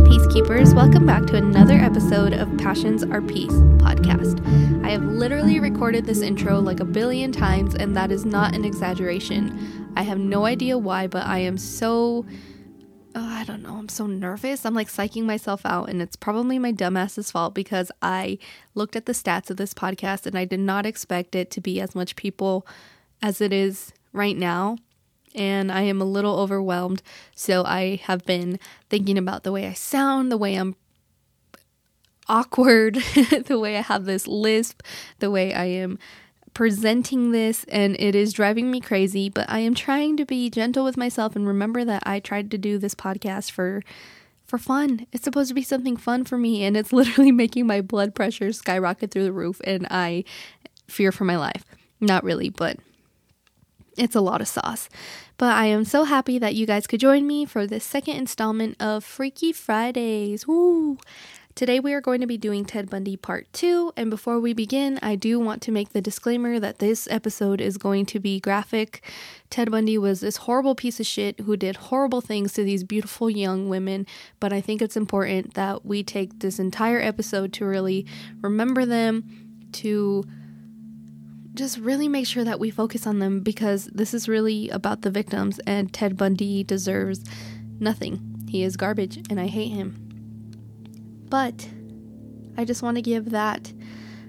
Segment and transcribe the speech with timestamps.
[0.00, 4.42] Hey, Peacekeepers, welcome back to another episode of Passions or Peace podcast.
[4.82, 8.64] I have literally recorded this intro like a billion times, and that is not an
[8.64, 9.92] exaggeration.
[9.96, 12.24] I have no idea why, but I am so.
[13.14, 13.74] Oh, I don't know.
[13.74, 14.64] I'm so nervous.
[14.64, 18.38] I'm like psyching myself out, and it's probably my dumbass's fault because I
[18.74, 21.78] looked at the stats of this podcast and I did not expect it to be
[21.78, 22.66] as much people
[23.20, 24.78] as it is right now
[25.34, 27.02] and I am a little overwhelmed.
[27.34, 28.58] So I have been
[28.88, 30.76] thinking about the way I sound, the way I'm
[32.28, 32.94] awkward,
[33.46, 34.82] the way I have this lisp,
[35.18, 35.98] the way I am
[36.54, 39.28] presenting this, and it is driving me crazy.
[39.28, 42.58] But I am trying to be gentle with myself and remember that I tried to
[42.58, 43.82] do this podcast for
[44.44, 45.06] for fun.
[45.12, 48.52] It's supposed to be something fun for me, and it's literally making my blood pressure
[48.52, 50.24] skyrocket through the roof, and I
[50.88, 51.64] fear for my life.
[52.00, 52.78] Not really, but
[54.00, 54.88] it's a lot of sauce.
[55.36, 58.80] But I am so happy that you guys could join me for this second installment
[58.80, 60.46] of Freaky Fridays.
[60.46, 60.98] Woo!
[61.54, 64.98] Today we are going to be doing Ted Bundy Part 2, and before we begin,
[65.02, 69.04] I do want to make the disclaimer that this episode is going to be graphic.
[69.50, 73.28] Ted Bundy was this horrible piece of shit who did horrible things to these beautiful
[73.28, 74.06] young women,
[74.38, 78.06] but I think it's important that we take this entire episode to really
[78.40, 80.24] remember them, to
[81.54, 85.10] just really make sure that we focus on them because this is really about the
[85.10, 87.24] victims, and Ted Bundy deserves
[87.78, 88.46] nothing.
[88.48, 89.96] He is garbage, and I hate him.
[91.28, 91.68] But
[92.56, 93.72] I just want to give that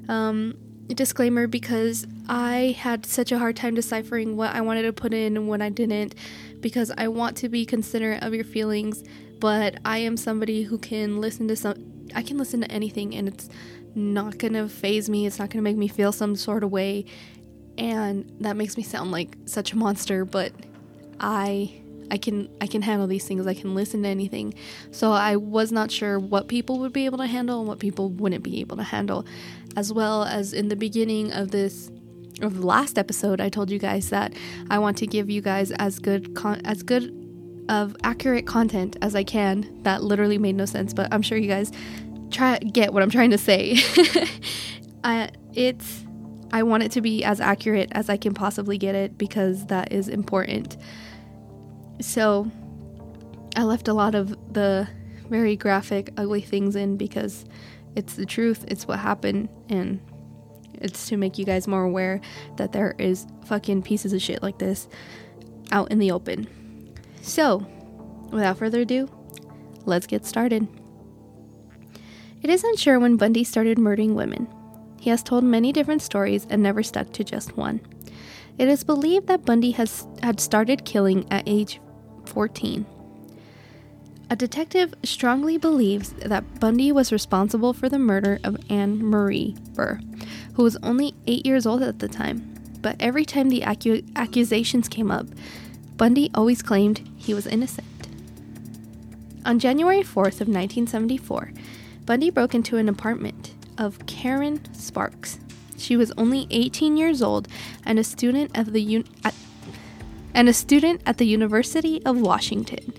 [0.07, 0.55] um,
[0.87, 5.37] disclaimer because I had such a hard time deciphering what I wanted to put in
[5.37, 6.15] and what I didn't
[6.59, 9.03] because I want to be considerate of your feelings,
[9.39, 11.75] but I am somebody who can listen to some
[12.13, 13.49] I can listen to anything and it's
[13.95, 15.25] not gonna phase me.
[15.25, 17.05] It's not gonna make me feel some sort of way.
[17.77, 20.51] And that makes me sound like such a monster, but
[21.19, 21.81] I
[22.11, 23.47] I can I can handle these things.
[23.47, 24.53] I can listen to anything.
[24.91, 28.09] So I was not sure what people would be able to handle and what people
[28.09, 29.25] wouldn't be able to handle.
[29.77, 31.89] As well as in the beginning of this
[32.41, 34.33] of the last episode, I told you guys that
[34.69, 37.17] I want to give you guys as good con- as good
[37.69, 39.81] of accurate content as I can.
[39.83, 41.71] That literally made no sense, but I'm sure you guys
[42.31, 43.77] try get what I'm trying to say.
[45.53, 46.05] It's
[46.53, 49.91] I want it to be as accurate as I can possibly get it because that
[49.91, 50.77] is important.
[52.01, 52.51] So
[53.55, 54.87] I left a lot of the
[55.29, 57.45] very graphic, ugly things in because
[57.95, 60.01] it's the truth, it's what happened, and
[60.73, 62.19] it's to make you guys more aware
[62.57, 64.89] that there is fucking pieces of shit like this
[65.71, 66.47] out in the open.
[67.21, 67.65] So,
[68.31, 69.09] without further ado,
[69.85, 70.67] let's get started.
[72.41, 74.47] It is unsure when Bundy started murdering women.
[74.99, 77.81] He has told many different stories and never stuck to just one.
[78.57, 81.79] It is believed that Bundy has had started killing at age
[82.25, 82.85] 14.
[84.29, 89.99] A detective strongly believes that Bundy was responsible for the murder of Anne Marie Burr,
[90.53, 92.55] who was only 8 years old at the time.
[92.81, 95.27] But every time the acu- accusations came up,
[95.97, 97.87] Bundy always claimed he was innocent.
[99.45, 101.51] On January 4th of 1974,
[102.11, 105.39] Bundy broke into an apartment of Karen Sparks.
[105.77, 107.47] She was only 18 years old
[107.85, 109.33] and a student at the un- at,
[110.33, 112.93] and a student at the University of Washington.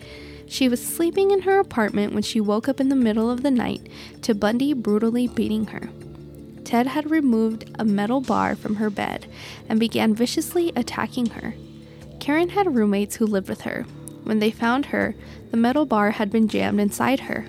[0.49, 3.50] She was sleeping in her apartment when she woke up in the middle of the
[3.50, 3.87] night
[4.23, 5.91] to Bundy brutally beating her.
[6.65, 9.27] Ted had removed a metal bar from her bed
[9.69, 11.53] and began viciously attacking her.
[12.19, 13.83] Karen had roommates who lived with her.
[14.25, 15.15] When they found her,
[15.50, 17.47] the metal bar had been jammed inside her.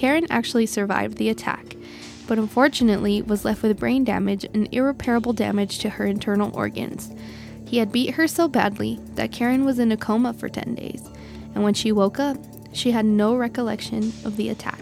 [0.00, 1.76] Karen actually survived the attack,
[2.26, 7.12] but unfortunately was left with brain damage and irreparable damage to her internal organs.
[7.66, 11.06] He had beat her so badly that Karen was in a coma for 10 days,
[11.54, 12.38] and when she woke up,
[12.72, 14.80] she had no recollection of the attack.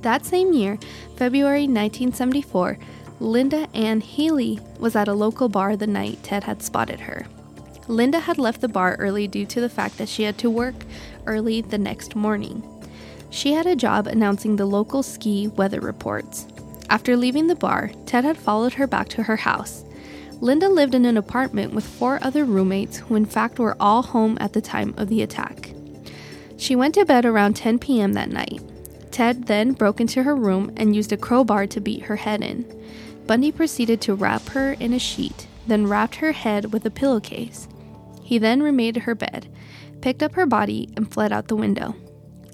[0.00, 0.76] That same year,
[1.14, 2.78] February 1974,
[3.20, 7.28] Linda Ann Healy was at a local bar the night Ted had spotted her.
[7.86, 10.74] Linda had left the bar early due to the fact that she had to work
[11.26, 12.60] early the next morning.
[13.30, 16.46] She had a job announcing the local ski weather reports.
[16.90, 19.84] After leaving the bar, Ted had followed her back to her house.
[20.40, 24.38] Linda lived in an apartment with four other roommates who, in fact, were all home
[24.40, 25.72] at the time of the attack.
[26.56, 28.14] She went to bed around 10 p.m.
[28.14, 28.62] that night.
[29.10, 32.64] Ted then broke into her room and used a crowbar to beat her head in.
[33.26, 37.68] Bundy proceeded to wrap her in a sheet, then wrapped her head with a pillowcase.
[38.22, 39.48] He then remade her bed,
[40.00, 41.94] picked up her body, and fled out the window.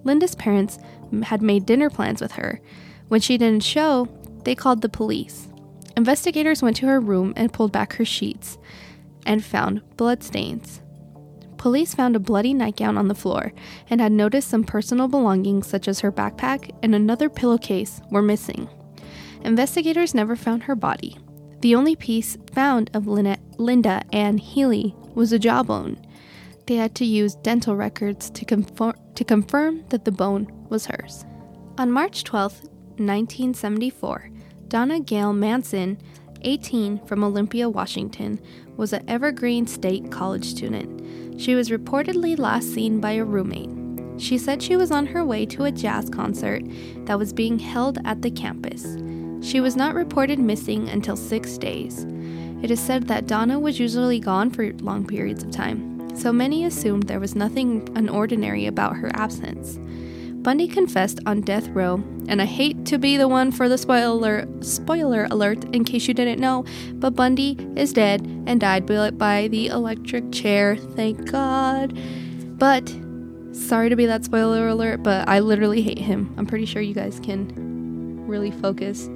[0.04, 0.78] Linda's parents
[1.24, 2.60] had made dinner plans with her.
[3.08, 4.08] When she didn't show,
[4.44, 5.48] they called the police.
[5.96, 8.58] Investigators went to her room and pulled back her sheets
[9.26, 10.80] and found bloodstains.
[11.64, 13.50] police found a bloody nightgown on the floor
[13.88, 18.68] and had noticed some personal belongings, such as her backpack and another pillowcase, were missing.
[19.40, 21.16] Investigators never found her body.
[21.60, 25.96] The only piece found of Linda Ann Healy was a jawbone.
[26.66, 31.25] They had to use dental records to, conform, to confirm that the bone was hers.
[31.76, 32.52] On March 12,
[32.96, 34.31] 1974,
[34.69, 35.99] Donna Gail Manson,
[36.43, 38.40] 18, from Olympia, Washington,
[38.76, 41.40] was an Evergreen State College student.
[41.40, 43.70] She was reportedly last seen by a roommate.
[44.20, 46.62] She said she was on her way to a jazz concert
[47.06, 48.96] that was being held at the campus.
[49.46, 52.06] She was not reported missing until six days.
[52.62, 56.64] It is said that Donna was usually gone for long periods of time, so many
[56.64, 59.78] assumed there was nothing unordinary about her absence.
[60.44, 61.94] Bundy confessed on death row,
[62.28, 66.12] and I hate to be the one for the spoiler spoiler alert in case you
[66.12, 70.76] didn't know, but Bundy is dead and died by the electric chair.
[70.76, 71.99] Thank God.
[72.58, 72.94] But
[73.52, 76.34] sorry to be that spoiler alert, but I literally hate him.
[76.37, 79.08] I'm pretty sure you guys can really focus.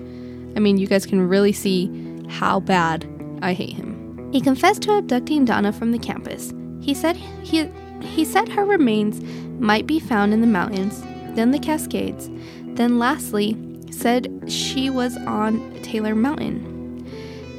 [0.57, 1.91] I mean, you guys can really see
[2.31, 3.07] how bad
[3.43, 4.31] I hate him.
[4.33, 6.55] He confessed to abducting Donna from the campus.
[6.81, 7.71] He said he
[8.01, 9.21] he said her remains
[9.61, 11.03] might be found in the mountains
[11.39, 12.29] then the Cascades,
[12.75, 13.57] then lastly,
[13.93, 17.07] said she was on Taylor Mountain.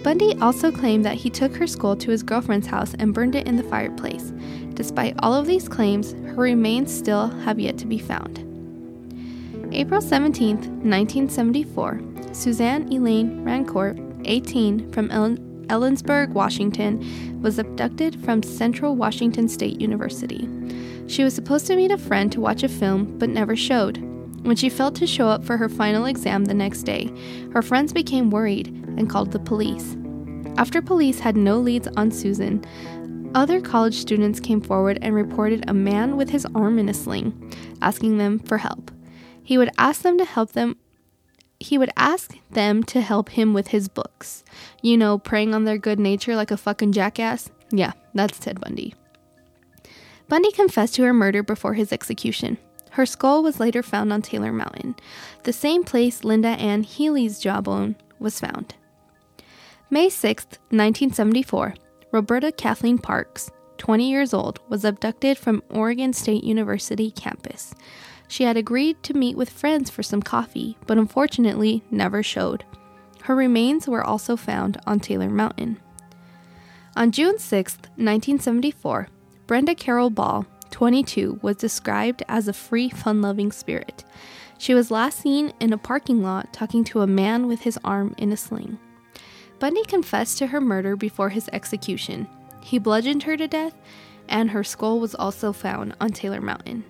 [0.04, 3.48] Bundy also claimed that he took her skull to his girlfriend's house and burned it
[3.48, 4.34] in the fireplace.
[4.74, 8.46] Despite all of these claims, her remains still have yet to be found.
[9.72, 12.02] April 17, 1974,
[12.34, 15.10] Suzanne Elaine Rancourt, 18, from
[15.70, 20.48] Ellensburg, Washington, was abducted from Central Washington State University.
[21.08, 23.98] She was supposed to meet a friend to watch a film, but never showed.
[24.44, 27.12] When she failed to show up for her final exam the next day,
[27.54, 29.96] her friends became worried and called the police.
[30.58, 32.64] After police had no leads on Susan,
[33.36, 37.54] other college students came forward and reported a man with his arm in a sling,
[37.82, 38.92] asking them for help.
[39.44, 40.78] He would ask them to help them
[41.60, 44.44] he would ask them to help him with his books.
[44.82, 47.50] You know, preying on their good nature like a fucking jackass?
[47.72, 48.96] Yeah, that's Ted Bundy.
[50.28, 52.58] Bundy confessed to her murder before his execution.
[52.92, 54.96] Her skull was later found on Taylor Mountain,
[55.44, 58.76] the same place Linda Ann Healy's jawbone was found.
[59.90, 61.76] May 6, 1974,
[62.12, 67.74] Roberta Kathleen Parks, 20 years old, was abducted from Oregon State University campus.
[68.30, 72.64] She had agreed to meet with friends for some coffee, but unfortunately never showed.
[73.24, 75.80] Her remains were also found on Taylor Mountain.
[76.96, 79.08] On June 6, 1974,
[79.48, 84.06] Brenda Carol Ball, 22, was described as a free, fun loving spirit.
[84.60, 88.14] She was last seen in a parking lot talking to a man with his arm
[88.20, 88.78] in a sling.
[89.58, 92.28] Bundy confessed to her murder before his execution.
[92.62, 93.74] He bludgeoned her to death,
[94.28, 96.86] and her skull was also found on Taylor Mountain.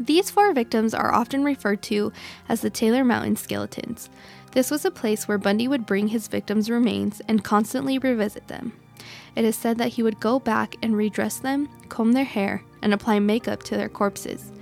[0.00, 2.10] These four victims are often referred to
[2.48, 4.08] as the Taylor Mountain Skeletons.
[4.52, 8.72] This was a place where Bundy would bring his victims' remains and constantly revisit them.
[9.36, 12.94] It is said that he would go back and redress them, comb their hair, and
[12.94, 14.52] apply makeup to their corpses.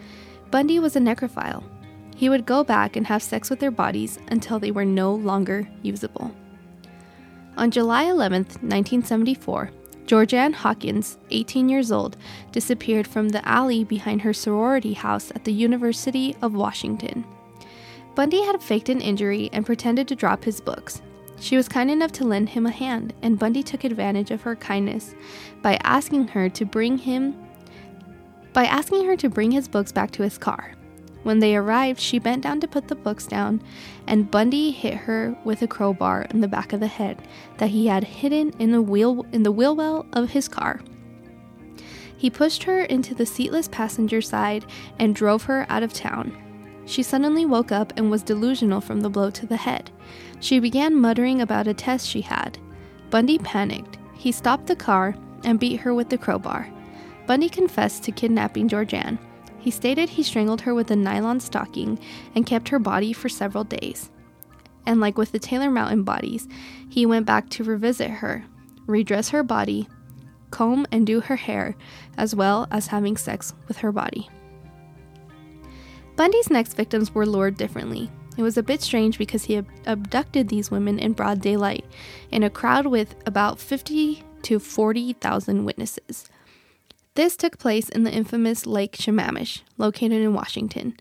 [0.50, 1.62] Bundy was a necrophile.
[2.17, 5.68] He would go back and have sex with their bodies until they were no longer
[5.83, 6.35] usable.
[7.57, 9.71] On July 11, 1974,
[10.09, 12.17] Georgianne Hawkins, 18 years old,
[12.50, 17.25] disappeared from the alley behind her sorority house at the University of Washington.
[18.17, 21.03] Bundy had faked an injury and pretended to drop his books,
[21.41, 24.57] she was kind enough to lend him a hand, and Bundy took advantage of her
[24.57, 25.15] kindness
[25.62, 27.37] by asking her to bring him
[28.53, 30.73] by asking her to bring his books back to his car.
[31.23, 33.63] When they arrived, she bent down to put the books down,
[34.07, 37.27] and Bundy hit her with a crowbar in the back of the head
[37.59, 40.81] that he had hidden in the wheel in the wheel well of his car.
[42.17, 44.65] He pushed her into the seatless passenger side
[44.99, 46.37] and drove her out of town.
[46.85, 49.91] She suddenly woke up and was delusional from the blow to the head.
[50.41, 52.59] She began muttering about a test she had.
[53.11, 53.99] Bundy panicked.
[54.15, 56.69] He stopped the car and beat her with the crowbar.
[57.27, 59.19] Bundy confessed to kidnapping Georgianne.
[59.69, 61.99] He stated he strangled her with a nylon stocking
[62.35, 64.11] and kept her body for several days.
[64.87, 66.49] And like with the Taylor Mountain bodies,
[66.89, 68.47] he went back to revisit her,
[68.87, 69.87] redress her body,
[70.51, 71.77] comb and do her hair,
[72.17, 74.31] as well as having sex with her body.
[76.17, 78.11] Bundy's next victims were lured differently.
[78.39, 81.85] It was a bit strange because he abducted these women in broad daylight
[82.31, 86.25] in a crowd with about 50 to 40,000 witnesses.
[87.19, 90.97] This took place in the infamous Lake Sammamish, located in Washington.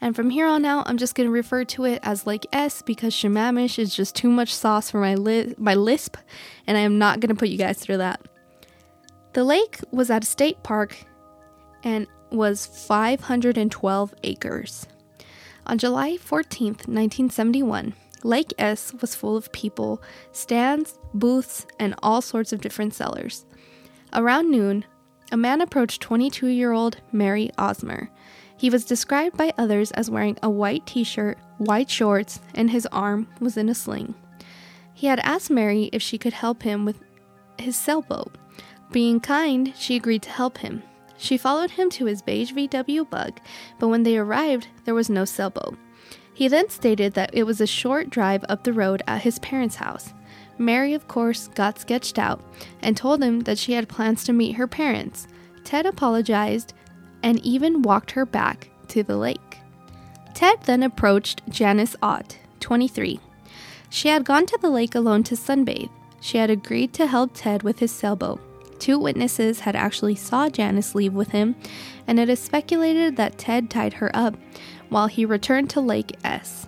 [0.00, 2.80] And from here on out, I'm just going to refer to it as Lake S
[2.80, 6.16] because Sammamish is just too much sauce for my, li- my lisp,
[6.66, 8.22] and I am not going to put you guys through that.
[9.34, 10.96] The lake was at a state park
[11.84, 14.86] and was 512 acres.
[15.66, 17.92] On July 14th, 1971,
[18.24, 20.02] Lake S was full of people,
[20.32, 23.44] stands, booths, and all sorts of different sellers.
[24.14, 24.86] Around noon,
[25.30, 28.08] a man approached 22 year old Mary Osmer.
[28.56, 32.86] He was described by others as wearing a white t shirt, white shorts, and his
[32.86, 34.14] arm was in a sling.
[34.92, 37.00] He had asked Mary if she could help him with
[37.58, 38.36] his sailboat.
[38.92, 40.82] Being kind, she agreed to help him.
[41.16, 43.40] She followed him to his beige VW bug,
[43.78, 45.76] but when they arrived, there was no sailboat.
[46.34, 49.76] He then stated that it was a short drive up the road at his parents'
[49.76, 50.12] house.
[50.60, 52.40] Mary, of course, got sketched out
[52.82, 55.26] and told him that she had plans to meet her parents.
[55.64, 56.74] Ted apologized
[57.22, 59.58] and even walked her back to the lake.
[60.34, 63.18] Ted then approached Janice Ott, 23.
[63.88, 65.88] She had gone to the lake alone to sunbathe.
[66.20, 68.40] She had agreed to help Ted with his sailboat.
[68.78, 71.56] Two witnesses had actually saw Janice leave with him,
[72.06, 74.36] and it is speculated that Ted tied her up
[74.90, 76.66] while he returned to Lake S.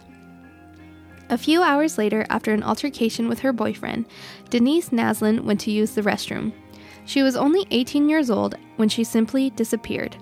[1.33, 4.05] A few hours later, after an altercation with her boyfriend,
[4.51, 6.53] Denise Naslund went to use the restroom.
[7.07, 10.15] She was only 18 years old when she simply disappeared.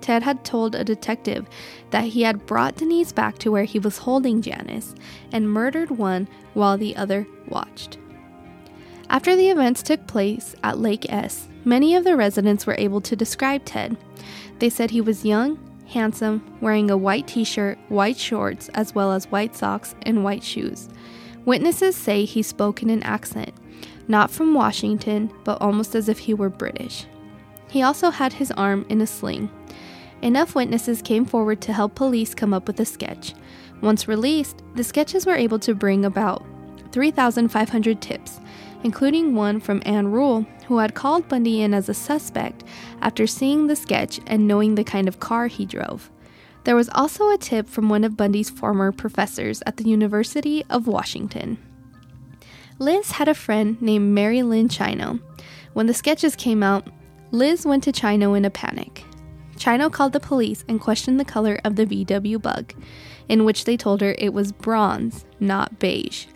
[0.00, 1.48] Ted had told a detective
[1.90, 4.94] that he had brought Denise back to where he was holding Janice
[5.32, 7.98] and murdered one while the other watched.
[9.10, 13.16] After the events took place at Lake S, many of the residents were able to
[13.16, 13.96] describe Ted.
[14.60, 19.12] They said he was young, handsome, wearing a white t shirt, white shorts, as well
[19.12, 20.88] as white socks and white shoes.
[21.44, 23.52] Witnesses say he spoke in an accent,
[24.08, 27.06] not from Washington, but almost as if he were British.
[27.70, 29.50] He also had his arm in a sling.
[30.22, 33.34] Enough witnesses came forward to help police come up with a sketch.
[33.80, 36.42] Once released, the sketches were able to bring about
[36.92, 38.40] 3,500 tips,
[38.82, 42.64] including one from Ann Rule, who had called Bundy in as a suspect
[43.00, 46.10] after seeing the sketch and knowing the kind of car he drove.
[46.64, 50.88] There was also a tip from one of Bundy's former professors at the University of
[50.88, 51.58] Washington.
[52.78, 55.20] Liz had a friend named Mary Lynn Chino.
[55.74, 56.88] When the sketches came out,
[57.30, 59.04] Liz went to Chino in a panic.
[59.56, 62.74] Chino called the police and questioned the color of the VW bug,
[63.28, 66.26] in which they told her it was bronze, not beige.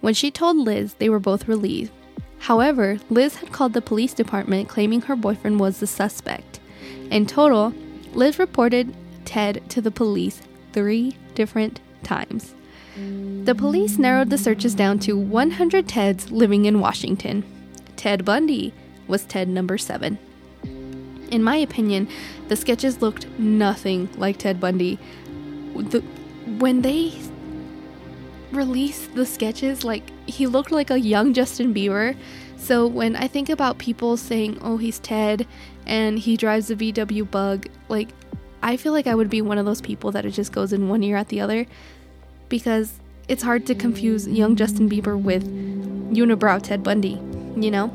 [0.00, 1.92] When she told Liz, they were both relieved.
[2.40, 6.58] However, Liz had called the police department claiming her boyfriend was the suspect.
[7.10, 7.74] In total,
[8.14, 8.94] Liz reported
[9.24, 10.40] Ted to the police
[10.72, 12.54] three different times.
[13.44, 17.44] The police narrowed the searches down to 100 Teds living in Washington.
[17.96, 18.72] Ted Bundy
[19.06, 20.18] was Ted number seven.
[21.30, 22.08] In my opinion,
[22.48, 24.98] the sketches looked nothing like Ted Bundy.
[25.74, 26.00] The,
[26.58, 27.12] when they
[28.50, 32.16] released the sketches, like he looked like a young Justin Bieber.
[32.56, 35.46] So when I think about people saying, "Oh, he's Ted
[35.86, 38.08] and he drives a VW Bug," like
[38.62, 40.88] I feel like I would be one of those people that it just goes in
[40.88, 41.66] one ear at the other
[42.48, 45.44] because it's hard to confuse young Justin Bieber with
[46.12, 47.20] unibrow Ted Bundy,
[47.56, 47.90] you know?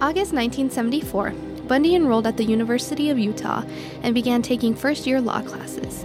[0.00, 1.34] August 1974,
[1.68, 3.64] Bundy enrolled at the University of Utah
[4.02, 6.04] and began taking first year law classes.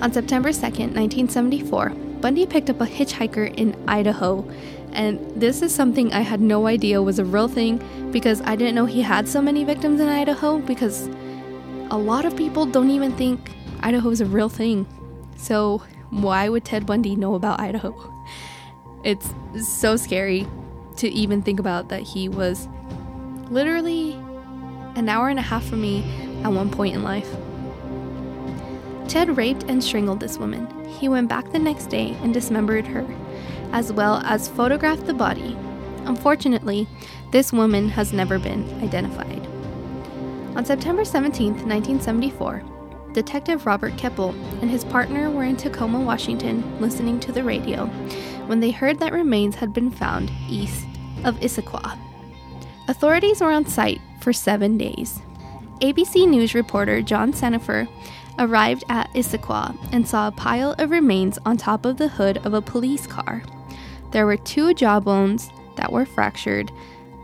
[0.00, 4.48] On September 2nd, 1974, Bundy picked up a hitchhiker in Idaho,
[4.92, 8.76] and this is something I had no idea was a real thing because I didn't
[8.76, 11.08] know he had so many victims in Idaho because
[11.90, 13.50] a lot of people don't even think
[13.80, 14.86] Idaho is a real thing.
[15.36, 17.92] So, why would Ted Bundy know about Idaho?
[19.02, 20.46] It's so scary
[20.98, 22.68] to even think about that he was
[23.50, 24.12] literally
[24.94, 26.04] an hour and a half from me
[26.44, 27.28] at one point in life.
[29.08, 30.81] Ted raped and strangled this woman.
[30.98, 33.06] He went back the next day and dismembered her,
[33.72, 35.56] as well as photographed the body.
[36.04, 36.86] Unfortunately,
[37.30, 39.46] this woman has never been identified.
[40.56, 42.62] On September 17, 1974,
[43.12, 44.30] Detective Robert Keppel
[44.60, 47.86] and his partner were in Tacoma, Washington, listening to the radio
[48.46, 50.86] when they heard that remains had been found east
[51.24, 51.98] of Issaquah.
[52.88, 55.20] Authorities were on site for seven days.
[55.80, 57.88] ABC News reporter John Sanifer
[58.38, 62.54] arrived at Issaquah and saw a pile of remains on top of the hood of
[62.54, 63.42] a police car.
[64.10, 66.70] There were two jawbones that were fractured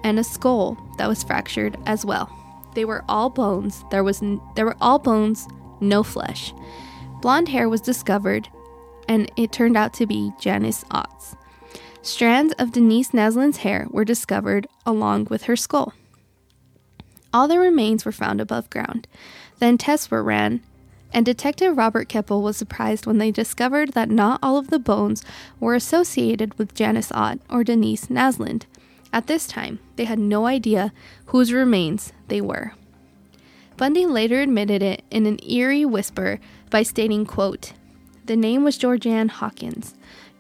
[0.04, 2.30] and a skull that was fractured as well.
[2.74, 3.84] They were all bones.
[3.90, 5.48] There was n- there were all bones,
[5.80, 6.54] no flesh.
[7.20, 8.48] Blonde hair was discovered
[9.08, 11.34] and it turned out to be Janice Ott's.
[12.02, 15.92] Strands of Denise Naslund's hair were discovered along with her skull.
[17.32, 19.06] All the remains were found above ground.
[19.58, 20.62] Then tests were ran,
[21.12, 25.24] and Detective Robert Keppel was surprised when they discovered that not all of the bones
[25.58, 28.64] were associated with Janice Ott or Denise Naslund.
[29.12, 30.92] At this time, they had no idea
[31.26, 32.74] whose remains they were.
[33.76, 37.72] Bundy later admitted it in an eerie whisper by stating, quote,
[38.26, 39.94] The name was Georgianne Hawkins.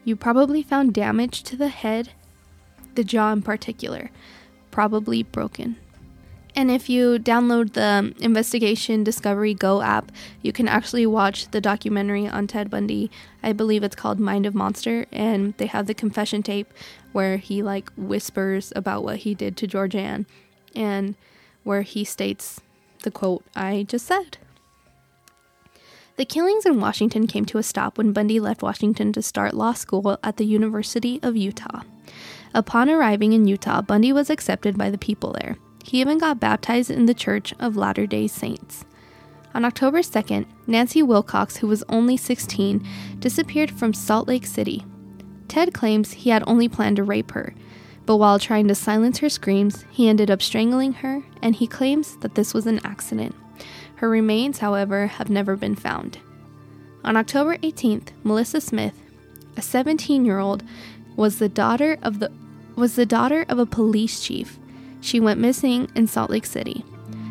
[0.04, 2.10] You probably found damage to the head,
[2.94, 4.10] the jaw in particular,
[4.70, 5.76] probably broken.
[6.58, 10.10] And if you download the Investigation Discovery Go app,
[10.42, 13.12] you can actually watch the documentary on Ted Bundy.
[13.44, 16.74] I believe it's called Mind of Monster, and they have the confession tape
[17.12, 20.26] where he like whispers about what he did to Georgianne
[20.74, 21.14] and
[21.62, 22.60] where he states
[23.04, 24.38] the quote I just said.
[26.16, 29.74] The killings in Washington came to a stop when Bundy left Washington to start law
[29.74, 31.82] school at the University of Utah.
[32.52, 35.56] Upon arriving in Utah, Bundy was accepted by the people there.
[35.84, 38.84] He even got baptized in the Church of Latter day Saints.
[39.54, 42.86] On October 2nd, Nancy Wilcox, who was only 16,
[43.18, 44.84] disappeared from Salt Lake City.
[45.48, 47.54] Ted claims he had only planned to rape her,
[48.04, 52.16] but while trying to silence her screams, he ended up strangling her, and he claims
[52.18, 53.34] that this was an accident.
[53.96, 56.18] Her remains, however, have never been found.
[57.04, 58.94] On October 18th, Melissa Smith,
[59.56, 60.62] a 17-year-old,
[61.16, 62.30] was the daughter of the
[62.76, 64.56] was the daughter of a police chief
[65.00, 66.84] she went missing in Salt Lake City.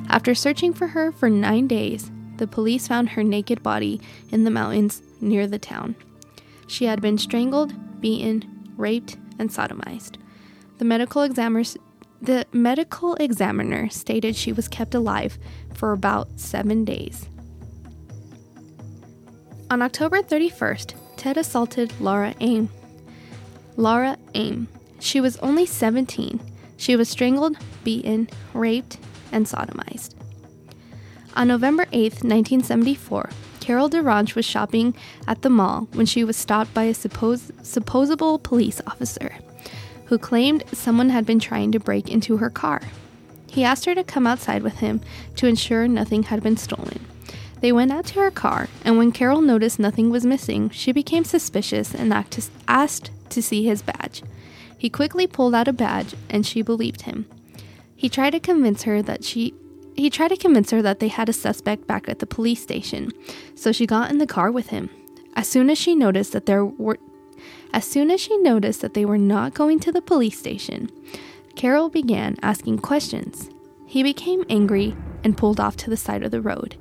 [0.10, 4.00] After searching for her for nine days, the police found her naked body
[4.32, 5.96] in the mountains near the town.
[6.68, 10.18] She had been strangled, beaten, raped, and sodomized.
[10.78, 11.78] The medical examiners
[12.20, 15.38] the medical examiner stated she was kept alive
[15.76, 17.30] for about seven days.
[19.70, 22.70] On October 31st, Ted assaulted Laura Aime.
[23.76, 24.68] Laura Aime.
[25.00, 26.40] She was only 17
[26.78, 28.98] she was strangled, beaten, raped,
[29.32, 30.14] and sodomized.
[31.36, 33.30] On November 8, 1974,
[33.60, 34.96] Carol DaRonch was shopping
[35.28, 39.36] at the mall when she was stopped by a suppos- supposable police officer
[40.06, 42.82] who claimed someone had been trying to break into her car.
[43.50, 45.02] He asked her to come outside with him
[45.36, 47.06] to ensure nothing had been stolen.
[47.60, 51.24] They went out to her car, and when Carol noticed nothing was missing, she became
[51.24, 52.14] suspicious and
[52.68, 54.22] asked to see his badge.
[54.78, 57.26] He quickly pulled out a badge and she believed him.
[57.96, 59.54] He tried to convince her that she
[59.96, 63.12] he tried to convince her that they had a suspect back at the police station,
[63.56, 64.92] so she got in the car with him.
[65.36, 67.00] As soon as she noticed that there were
[67.74, 70.90] as soon as she noticed that they were not going to the police station,
[71.56, 73.50] Carol began asking questions.
[73.88, 76.78] He became angry and pulled off to the side of the road.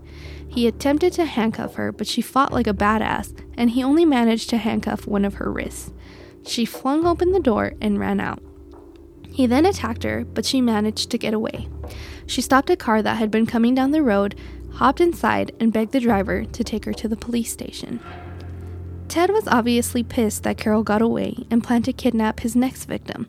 [0.49, 4.51] He attempted to handcuff her, but she fought like a badass, and he only managed
[4.51, 5.91] to handcuff one of her wrists.
[6.47, 8.41] She flung open the door and ran out.
[9.29, 11.69] He then attacked her, but she managed to get away.
[12.27, 14.35] She stopped a car that had been coming down the road,
[14.75, 18.01] hopped inside, and begged the driver to take her to the police station.
[19.09, 23.29] Ted was obviously pissed that Carol got away and planned to kidnap his next victim.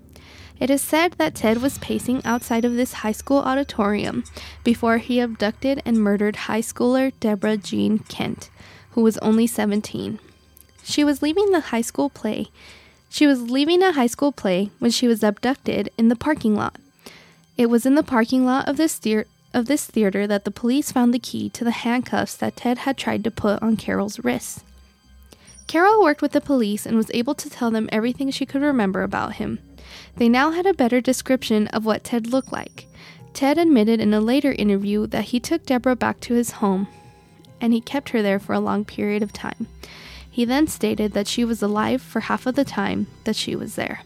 [0.60, 4.24] It is said that Ted was pacing outside of this high school auditorium
[4.64, 8.50] before he abducted and murdered high schooler Deborah Jean Kent,
[8.92, 10.20] who was only 17.
[10.84, 12.48] She was leaving the high school play
[13.10, 16.76] she was leaving a high school play when she was abducted in the parking lot.
[17.58, 20.92] It was in the parking lot of this, theater, of this theater that the police
[20.92, 24.64] found the key to the handcuffs that Ted had tried to put on Carol's wrists.
[25.68, 29.04] Carol worked with the police and was able to tell them everything she could remember
[29.04, 29.60] about him.
[30.16, 32.88] They now had a better description of what Ted looked like.
[33.34, 36.88] Ted admitted in a later interview that he took Deborah back to his home
[37.60, 39.68] and he kept her there for a long period of time.
[40.38, 43.74] He then stated that she was alive for half of the time that she was
[43.74, 44.02] there.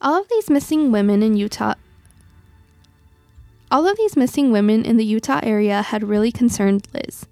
[0.00, 1.74] All of these missing women in Utah
[3.70, 7.26] all of these missing women in the Utah area had really concerned Liz.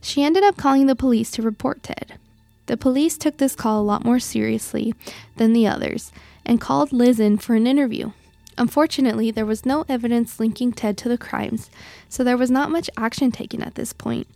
[0.00, 2.20] She ended up calling the police to report Ted.
[2.66, 4.94] The police took this call a lot more seriously
[5.38, 6.12] than the others
[6.44, 8.12] and called Liz in for an interview.
[8.56, 11.68] Unfortunately, there was no evidence linking Ted to the crimes,
[12.08, 14.28] so there was not much action taken at this point.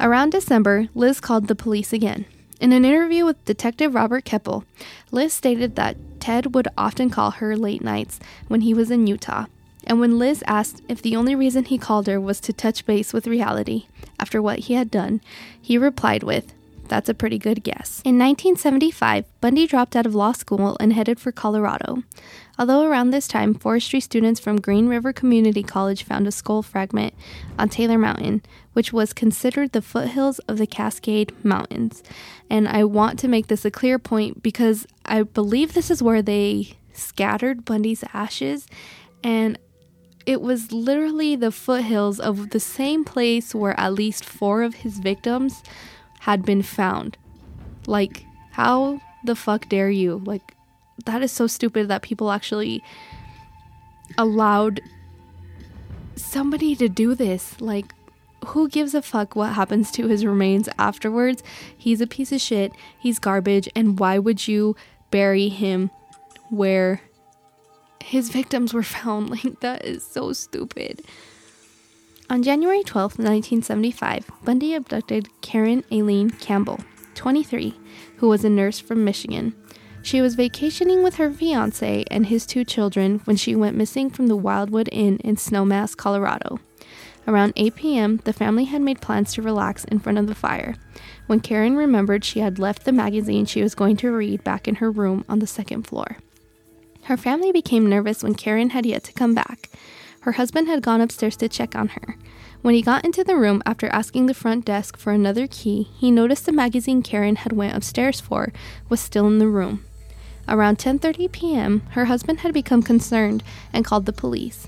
[0.00, 2.26] Around December, Liz called the police again.
[2.60, 4.64] In an interview with Detective Robert Keppel,
[5.10, 9.46] Liz stated that Ted would often call her late nights when he was in Utah.
[9.86, 13.12] And when Liz asked if the only reason he called her was to touch base
[13.12, 13.86] with reality
[14.18, 15.20] after what he had done,
[15.60, 16.54] he replied with,
[16.88, 18.02] That's a pretty good guess.
[18.04, 22.02] In 1975, Bundy dropped out of law school and headed for Colorado.
[22.58, 27.14] Although around this time, forestry students from Green River Community College found a skull fragment
[27.58, 28.42] on Taylor Mountain,
[28.74, 32.02] which was considered the foothills of the Cascade Mountains.
[32.48, 36.22] And I want to make this a clear point because I believe this is where
[36.22, 38.66] they scattered Bundy's ashes,
[39.24, 39.58] and
[40.26, 44.98] it was literally the foothills of the same place where at least four of his
[44.98, 45.62] victims
[46.24, 47.18] had been found.
[47.86, 50.22] Like, how the fuck dare you?
[50.24, 50.54] Like,
[51.04, 52.82] that is so stupid that people actually
[54.16, 54.80] allowed
[56.16, 57.60] somebody to do this.
[57.60, 57.92] Like,
[58.46, 61.42] who gives a fuck what happens to his remains afterwards?
[61.76, 62.72] He's a piece of shit.
[62.98, 63.68] He's garbage.
[63.76, 64.76] And why would you
[65.10, 65.90] bury him
[66.48, 67.02] where
[68.02, 69.28] his victims were found?
[69.44, 71.02] Like, that is so stupid.
[72.30, 76.80] On January 12, 1975, Bundy abducted Caryn Eileen Campbell,
[77.14, 77.74] 23,
[78.16, 79.54] who was a nurse from Michigan.
[80.02, 84.28] She was vacationing with her fiance and his two children when she went missing from
[84.28, 86.60] the Wildwood Inn in Snowmass, Colorado.
[87.26, 90.76] Around 8 p.m., the family had made plans to relax in front of the fire
[91.26, 94.76] when Caryn remembered she had left the magazine she was going to read back in
[94.76, 96.18] her room on the second floor.
[97.04, 99.70] Her family became nervous when Caryn had yet to come back.
[100.24, 102.16] Her husband had gone upstairs to check on her.
[102.62, 106.10] When he got into the room after asking the front desk for another key, he
[106.10, 108.50] noticed the magazine Caryn had went upstairs for
[108.88, 109.84] was still in the room.
[110.48, 114.66] Around 10:30 p.m., her husband had become concerned and called the police.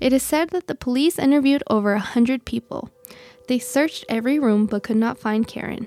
[0.00, 2.88] It is said that the police interviewed over a 100 people.
[3.46, 5.86] They searched every room but could not find Caryn.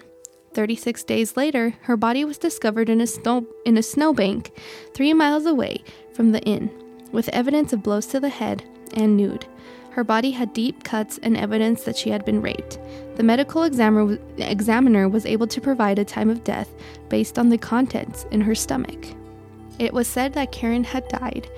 [0.54, 4.52] 36 days later, her body was discovered in a snow in a snowbank
[4.94, 6.70] 3 miles away from the inn,
[7.12, 8.64] with evidence of blows to the head
[8.98, 9.46] and nude.
[9.92, 12.78] Her body had deep cuts and evidence that she had been raped.
[13.16, 16.70] The medical examiner, examiner was able to provide a time of death
[17.10, 19.08] based on the contents in her stomach.
[19.80, 21.50] It was said that Caryn had died.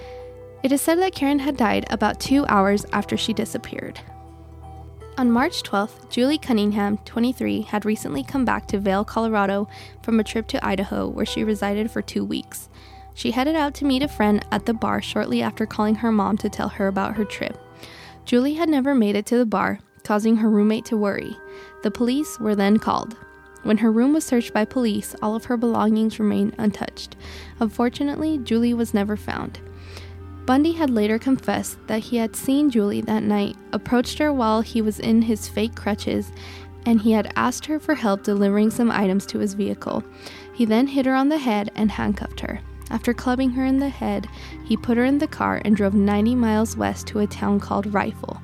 [0.63, 3.99] It is said that Caryn had died about two hours after she disappeared.
[5.17, 9.67] On March 12th, Julie Cunningham, 23, had recently come back to Vail, Colorado
[10.01, 12.69] from a trip to Idaho where she resided for two weeks.
[13.19, 16.37] She headed out to meet a friend at the bar shortly after calling her mom
[16.37, 17.59] to tell her about her trip.
[18.23, 21.35] Julie had never made it to the bar, causing her roommate to worry.
[21.83, 23.17] The police were then called.
[23.63, 27.17] When her room was searched by police, all of her belongings remained untouched.
[27.59, 29.59] Unfortunately, Julie was never found.
[30.45, 34.81] Bundy had later confessed that he had seen Julie that night, approached her while he
[34.81, 36.31] was in his fake crutches,
[36.85, 40.05] and he had asked her for help delivering some items to his vehicle.
[40.53, 42.61] He then hit her on the head and handcuffed her.
[42.89, 44.27] After clubbing her in the head,
[44.63, 47.93] he put her in the car and drove 90 miles west to a town called
[47.93, 48.41] Rifle.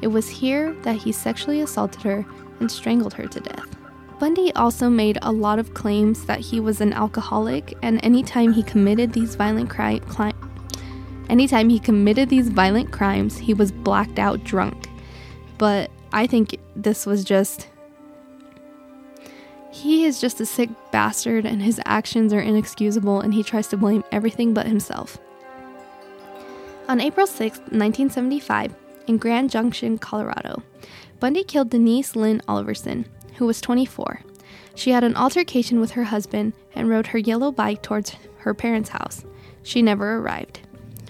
[0.00, 2.26] It was here that he sexually assaulted her
[2.60, 3.76] and strangled her to death.
[4.18, 8.62] Bundy also made a lot of claims that he was an alcoholic, and anytime he
[8.62, 10.00] committed these violent cli-
[11.28, 14.88] anytime he committed these violent crimes, he was blacked out drunk.
[15.58, 17.68] But I think this was just
[19.72, 23.76] he is just a sick bastard and his actions are inexcusable and he tries to
[23.76, 25.18] blame everything but himself.
[26.88, 28.74] On April 6, 1975,
[29.06, 30.62] in Grand Junction, Colorado,
[31.20, 33.06] Bundy killed Denise Lynn Oliverson,
[33.36, 34.20] who was 24.
[34.74, 38.90] She had an altercation with her husband and rode her yellow bike towards her parents'
[38.90, 39.24] house.
[39.62, 40.60] She never arrived.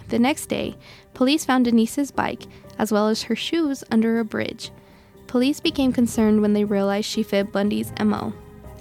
[0.09, 0.77] The next day,
[1.14, 2.44] police found Denise's bike
[2.79, 4.70] as well as her shoes under a bridge.
[5.27, 8.35] Police became concerned when they realized she fit Bundy's MO.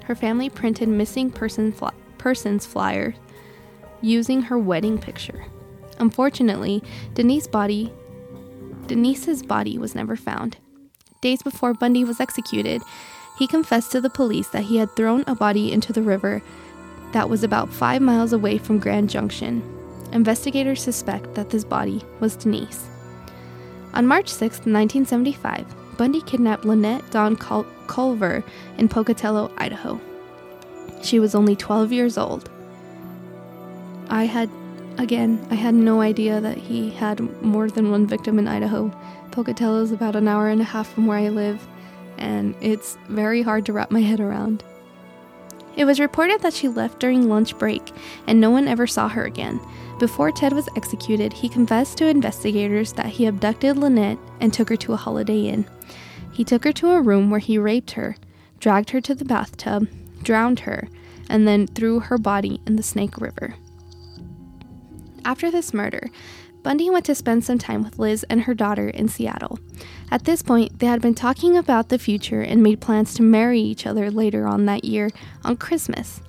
[0.05, 1.73] Her family printed missing person
[2.17, 3.15] persons flyers
[4.01, 5.45] using her wedding picture.
[5.99, 6.83] Unfortunately,
[7.51, 7.93] body
[8.87, 10.57] Denise's body was never found.
[11.21, 12.81] Days before Bundy was executed,
[13.37, 16.41] he confessed to the police that he had thrown a body into the river
[17.13, 19.63] that was about five miles away from Grand Junction.
[20.11, 22.90] Investigators suspect that this body was Denise.
[23.93, 28.43] On March 6, 1975, Bundy kidnapped Lynette Dawn Cul- Culver
[28.77, 29.99] in Pocatello, Idaho.
[31.01, 32.49] She was only 12 years old.
[34.09, 34.49] I had,
[34.97, 38.89] again, I had no idea that he had more than one victim in Idaho.
[39.31, 41.65] Pocatello is about an hour and a half from where I live,
[42.17, 44.63] and it's very hard to wrap my head around.
[45.75, 47.91] It was reported that she left during lunch break
[48.27, 49.59] and no one ever saw her again.
[50.01, 54.75] Before Ted was executed, he confessed to investigators that he abducted Lynette and took her
[54.77, 55.67] to a Holiday Inn.
[56.33, 58.15] He took her to a room where he raped her,
[58.57, 59.87] dragged her to the bathtub,
[60.23, 60.89] drowned her,
[61.29, 63.53] and then threw her body in the Snake River.
[65.23, 66.09] After this murder,
[66.63, 69.59] Bundy went to spend some time with Liz and her daughter in Seattle.
[70.09, 73.59] At this point, they had been talking about the future and made plans to marry
[73.59, 75.11] each other later on that year
[75.43, 76.21] on Christmas.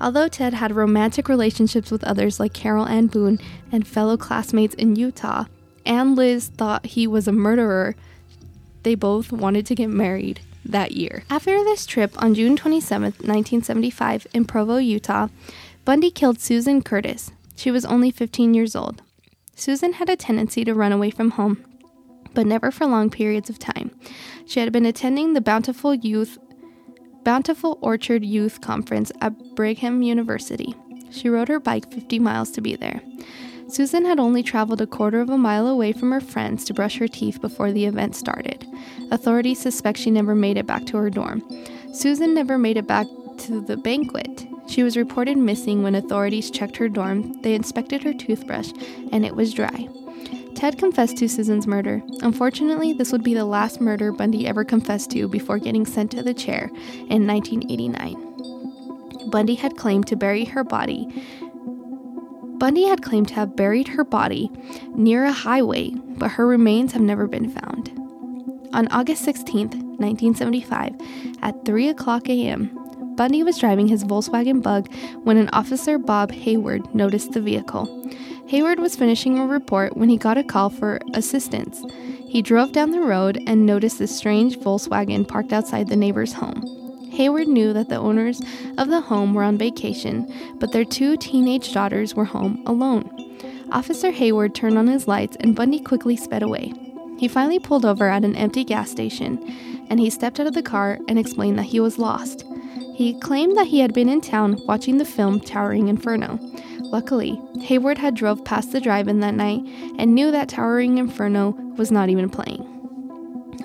[0.00, 3.38] Although Ted had romantic relationships with others like Carol Ann Boone
[3.72, 5.44] and fellow classmates in Utah,
[5.84, 7.96] and Liz thought he was a murderer,
[8.82, 11.24] they both wanted to get married that year.
[11.30, 15.28] After this trip on June 27, 1975, in Provo, Utah,
[15.84, 17.30] Bundy killed Susan Curtis.
[17.56, 19.02] She was only 15 years old.
[19.56, 21.64] Susan had a tendency to run away from home,
[22.34, 23.90] but never for long periods of time.
[24.46, 26.38] She had been attending the Bountiful Youth
[27.24, 30.74] Bountiful Orchard Youth Conference at Brigham University.
[31.10, 33.02] She rode her bike 50 miles to be there.
[33.68, 36.96] Susan had only traveled a quarter of a mile away from her friends to brush
[36.98, 38.66] her teeth before the event started.
[39.10, 41.42] Authorities suspect she never made it back to her dorm.
[41.92, 43.06] Susan never made it back
[43.38, 44.46] to the banquet.
[44.68, 47.40] She was reported missing when authorities checked her dorm.
[47.42, 48.72] They inspected her toothbrush,
[49.12, 49.88] and it was dry.
[50.58, 52.02] Ted confessed to Susan's murder.
[52.20, 56.20] Unfortunately, this would be the last murder Bundy ever confessed to before getting sent to
[56.20, 56.68] the chair
[57.08, 59.30] in 1989.
[59.30, 61.06] Bundy had claimed to bury her body
[62.58, 64.50] Bundy had claimed to have buried her body
[64.88, 67.90] near a highway, but her remains have never been found.
[68.72, 70.96] On August 16, 1975,
[71.40, 72.76] at 3 o'clock a.m.,
[73.14, 74.92] Bundy was driving his Volkswagen Bug
[75.22, 77.86] when an officer, Bob Hayward, noticed the vehicle.
[78.48, 81.82] Hayward was finishing a report when he got a call for assistance.
[82.26, 86.64] He drove down the road and noticed this strange Volkswagen parked outside the neighbor's home.
[87.10, 88.40] Hayward knew that the owners
[88.78, 93.10] of the home were on vacation, but their two teenage daughters were home alone.
[93.70, 96.72] Officer Hayward turned on his lights and Bundy quickly sped away.
[97.18, 100.62] He finally pulled over at an empty gas station and he stepped out of the
[100.62, 102.46] car and explained that he was lost.
[102.94, 106.38] He claimed that he had been in town watching the film Towering Inferno.
[106.90, 109.60] Luckily, Hayward had drove past the drive-in that night
[109.98, 112.66] and knew that Towering Inferno was not even playing.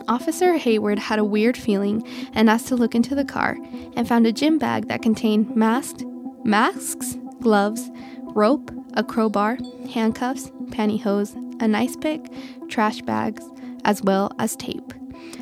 [0.08, 3.58] Officer Hayward had a weird feeling and asked to look into the car
[3.96, 6.04] and found a gym bag that contained masked,
[6.44, 7.90] masks, gloves,
[8.36, 9.58] rope, a crowbar,
[9.94, 12.26] handcuffs, pantyhose, an ice pick,
[12.68, 13.44] trash bags,
[13.86, 14.94] as well as tape.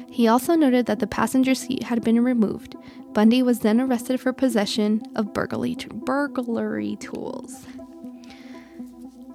[0.09, 2.75] He also noted that the passenger seat had been removed.
[3.13, 7.65] Bundy was then arrested for possession of burglary, burglary tools.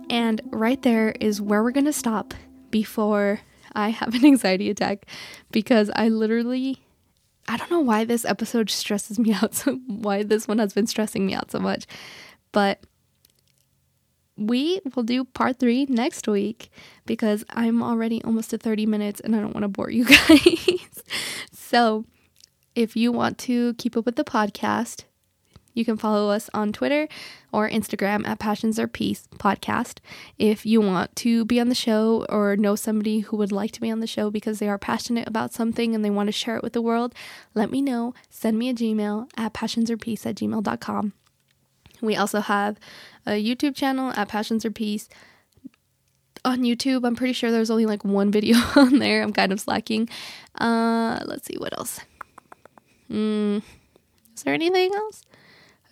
[0.09, 2.35] And right there is where we're going to stop
[2.71, 3.41] before
[3.73, 5.07] I have an anxiety attack
[5.51, 6.83] because I literally
[7.49, 10.87] I don't know why this episode stresses me out so why this one has been
[10.87, 11.87] stressing me out so much.
[12.53, 12.81] But
[14.37, 16.71] we will do part 3 next week
[17.07, 21.03] because I'm already almost to 30 minutes and I don't want to bore you guys.
[21.53, 22.05] so,
[22.75, 25.05] if you want to keep up with the podcast,
[25.77, 27.07] you can follow us on Twitter
[27.53, 29.99] or Instagram at Passions or Peace Podcast.
[30.39, 33.81] If you want to be on the show or know somebody who would like to
[33.81, 36.57] be on the show because they are passionate about something and they want to share
[36.57, 37.15] it with the world,
[37.55, 38.15] let me know.
[38.31, 41.13] Send me a Gmail at passionsorpeace at gmail.com.
[42.01, 42.79] We also have
[43.27, 45.09] a YouTube channel at Passions or Peace
[46.45, 47.07] on YouTube.
[47.07, 49.23] I'm pretty sure there's only like one video on there.
[49.23, 50.09] I'm kind of slacking.
[50.55, 52.01] Uh, let's see what else.
[53.11, 53.63] Mm,
[54.35, 55.23] is there anything else?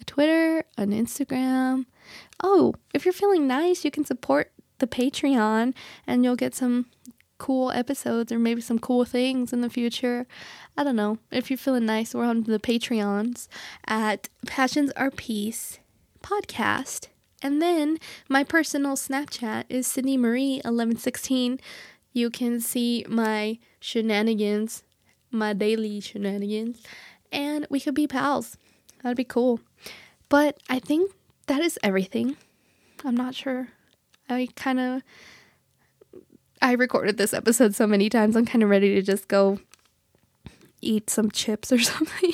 [0.06, 1.86] Twitter, an Instagram.
[2.42, 5.74] Oh, if you're feeling nice, you can support the Patreon
[6.06, 6.86] and you'll get some
[7.38, 10.26] cool episodes or maybe some cool things in the future.
[10.76, 11.18] I don't know.
[11.30, 13.48] If you're feeling nice, we're on the Patreons
[13.86, 15.78] at Passions or Peace
[16.22, 17.08] podcast.
[17.42, 21.60] And then my personal Snapchat is Sydney Marie 1116.
[22.12, 24.82] You can see my shenanigans,
[25.30, 26.82] my daily shenanigans,
[27.30, 28.56] and we could be pals.
[29.04, 29.60] That'd be cool.
[30.30, 31.12] But I think
[31.46, 32.36] that is everything.
[33.04, 33.68] I'm not sure.
[34.30, 35.02] I kind of
[36.62, 38.34] I recorded this episode so many times.
[38.34, 39.60] I'm kind of ready to just go
[40.80, 42.32] eat some chips or something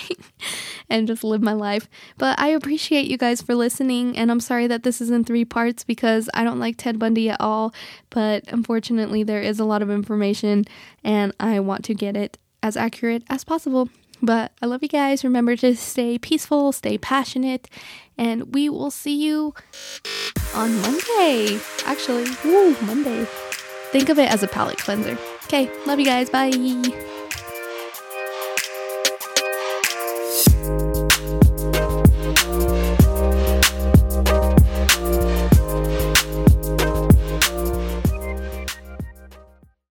[0.89, 1.89] and just live my life.
[2.17, 5.45] But I appreciate you guys for listening and I'm sorry that this is in 3
[5.47, 7.75] parts because I don't like Ted Bundy at all,
[8.11, 10.67] but unfortunately there is a lot of information
[11.03, 13.89] and I want to get it as accurate as possible.
[14.23, 15.25] But I love you guys.
[15.25, 17.69] Remember to stay peaceful, stay passionate,
[18.19, 19.55] and we will see you
[20.55, 21.59] on Monday.
[21.87, 23.27] Actually, woo, Monday.
[23.93, 25.19] Think of it as a palate cleanser.
[25.45, 26.31] Okay, love you guys.
[26.31, 26.51] Bye.